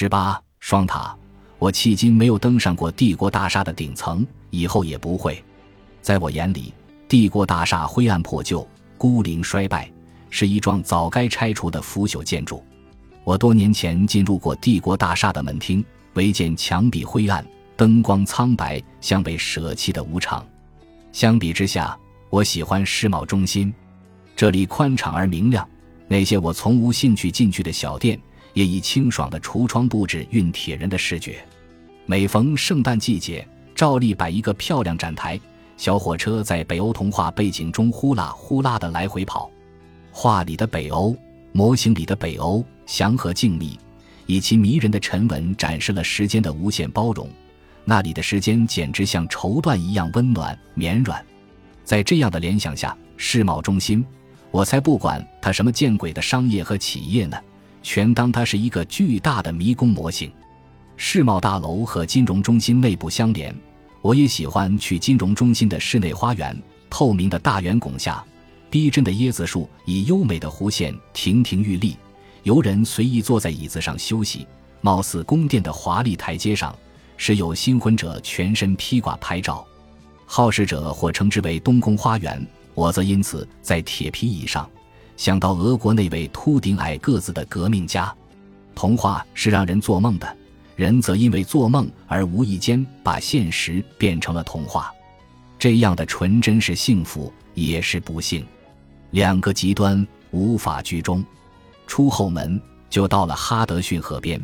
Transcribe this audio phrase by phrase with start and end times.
[0.00, 1.14] 十八双塔，
[1.58, 5.44] 我迄今没有登上过帝国大厦的顶层，以后也不会。
[6.00, 6.72] 在我眼里，
[7.06, 8.66] 帝国大厦灰暗破旧、
[8.96, 9.92] 孤零衰败，
[10.30, 12.64] 是一幢早该拆除的腐朽建筑。
[13.24, 15.84] 我多年前进入过帝国大厦的门厅，
[16.14, 17.46] 唯见墙壁灰暗，
[17.76, 20.42] 灯光苍白，像被舍弃的无常。
[21.12, 21.94] 相比之下，
[22.30, 23.70] 我喜欢世贸中心，
[24.34, 25.68] 这里宽敞而明亮。
[26.08, 28.18] 那些我从无兴趣进去的小店，
[28.52, 31.44] 也以清爽的橱窗布置熨铁人的视觉。
[32.06, 35.40] 每逢圣诞季节，照例摆一个漂亮展台，
[35.76, 39.50] 小火车在北欧童话背景中呼啦呼啦的来回跑。
[40.10, 41.16] 画里的北欧，
[41.52, 43.76] 模型里的北欧，祥和静谧，
[44.26, 47.28] 以其迷人的沉稳展示了时间的无限包容。
[47.84, 51.24] 那里的时间简直像绸缎一样温暖绵软。
[51.84, 54.04] 在这样的联想下，世贸中心，
[54.50, 57.36] 我才不管它什么见鬼的商业和企业呢，
[57.82, 60.30] 全当它是一个巨大的迷宫模型。
[60.96, 63.54] 世贸大楼和金融中心内部相连，
[64.02, 66.56] 我也喜欢去金融中心的室内花园。
[66.90, 68.24] 透明的大圆拱下，
[68.68, 71.96] 逼真的椰子树以优美的弧线亭亭玉立，
[72.42, 74.46] 游人随意坐在椅子上休息。
[74.80, 76.76] 貌似宫殿的华丽台阶上，
[77.16, 79.64] 时有新婚者全身披挂拍照。
[80.26, 84.68] 好事者或称之为东宫花园，我则因此在铁皮椅上
[85.20, 88.10] 想到俄国那位秃顶矮个子的革命家。
[88.74, 90.36] 童话是让人做梦的，
[90.76, 94.90] 人则因为做梦而无意间把现实变成了童话。
[95.58, 98.46] 这样的纯真是幸福，也是不幸。
[99.10, 101.22] 两个极端无法居中。
[101.86, 104.42] 出后门就到了哈德逊河边，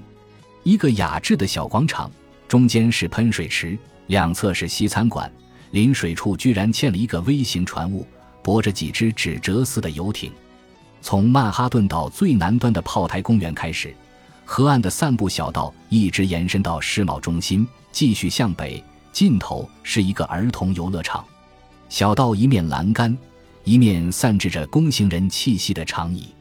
[0.62, 2.10] 一个雅致的小广场，
[2.46, 5.32] 中间是喷水池，两侧是西餐馆。
[5.70, 8.06] 临水处居然建了一个微型船坞，
[8.42, 10.30] 泊着几只纸折似的游艇。
[11.08, 13.94] 从曼哈顿岛最南端的炮台公园开始，
[14.44, 21.24] 河岸的散步小道一直延伸到世贸中心，继续向北，尽头是一个儿童游乐场。
[21.88, 23.16] 小道一面栏杆，
[23.62, 26.34] 一面散置着弓形人气息的长椅。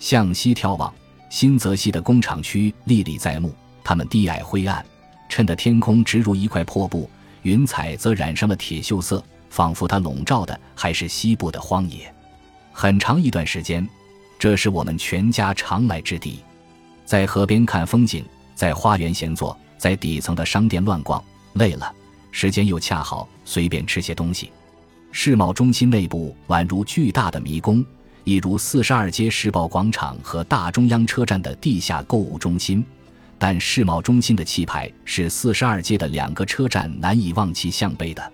[0.00, 0.92] 向西眺望，
[1.28, 3.54] 新泽西的工厂区历历在目，
[3.84, 4.84] 它们低矮灰暗，
[5.28, 7.08] 衬得天空直如一块破布。
[7.42, 12.12] 云彩则染上了铁锈色，仿佛它笼罩的还是西部的荒野。
[12.72, 13.88] 很长一段时间，
[14.40, 16.40] 这是我们全家常来之地。
[17.04, 18.24] 在河边看风景，
[18.54, 21.94] 在花园闲坐，在底层的商店乱逛，累了，
[22.32, 24.50] 时间又恰好，随便吃些东西。
[25.12, 27.84] 世贸中心内部宛如巨大的迷宫，
[28.24, 32.82] 一如四十二街世贸广场和大中央车站的地下购物中心。
[33.38, 38.32] 但世贸中心的气派是四十二街的两个车站难以望其项背的。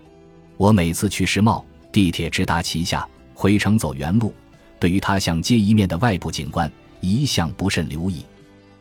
[0.57, 4.33] 我每次去世贸，地铁直达旗下，回程走原路，
[4.79, 6.71] 对于它像街一面的外部景观
[7.01, 8.25] 一向不甚留意。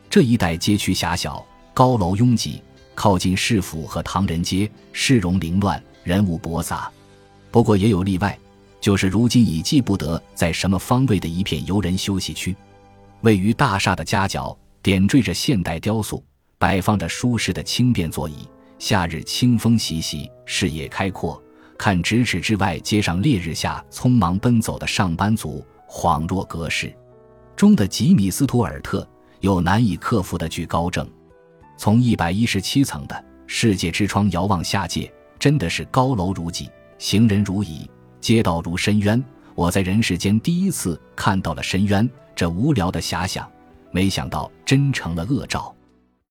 [0.08, 2.62] 这一带街区狭小，高楼拥挤，
[2.94, 6.90] 靠近市府和唐人街，市容凌乱，人物驳杂。
[7.50, 8.38] 不过也有例外，
[8.80, 12.54] 就是如今已记不得在什么方位的一片游人休息区，
[13.22, 14.56] 位于大厦的夹角。
[14.82, 16.22] 点缀着现代雕塑，
[16.58, 18.48] 摆放着舒适的轻便座椅。
[18.78, 21.42] 夏日清风习习，视野开阔，
[21.76, 26.94] 看咫尺之外街上烈日下匆忙奔走的上班族，恍若隔世。
[27.54, 29.08] 中的吉米斯图尔特
[29.40, 31.08] 有难以克服的惧高症。
[31.78, 39.22] 从一百一十七层的世界之窗遥望下界，真的是高楼如挤，行人如蚁，街道如深渊。
[39.54, 43.46] 我在人世间第一次看到了深渊，这无聊的遐想。
[43.90, 45.75] 没想到真成了恶兆。